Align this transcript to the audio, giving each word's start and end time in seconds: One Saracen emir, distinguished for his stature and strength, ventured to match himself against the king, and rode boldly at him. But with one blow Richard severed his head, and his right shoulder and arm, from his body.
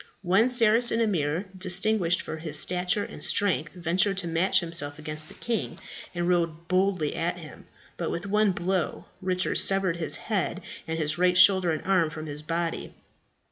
One 0.23 0.49
Saracen 0.49 0.99
emir, 0.99 1.45
distinguished 1.55 2.23
for 2.23 2.37
his 2.37 2.57
stature 2.59 3.03
and 3.03 3.23
strength, 3.23 3.73
ventured 3.73 4.17
to 4.17 4.27
match 4.27 4.59
himself 4.59 4.97
against 4.97 5.27
the 5.27 5.35
king, 5.35 5.77
and 6.15 6.27
rode 6.27 6.67
boldly 6.67 7.15
at 7.15 7.37
him. 7.37 7.67
But 7.97 8.09
with 8.09 8.25
one 8.25 8.51
blow 8.51 9.05
Richard 9.21 9.59
severed 9.59 9.97
his 9.97 10.15
head, 10.15 10.63
and 10.87 10.97
his 10.97 11.19
right 11.19 11.37
shoulder 11.37 11.69
and 11.69 11.83
arm, 11.83 12.09
from 12.09 12.25
his 12.25 12.41
body. 12.41 12.95